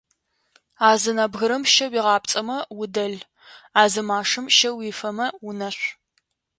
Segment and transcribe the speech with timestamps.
[0.87, 3.15] А зы нэбгырэм щэ уигъапцӏэмэ удэл,
[3.81, 5.91] а зы машэм щэ уифэмэ унэшъу.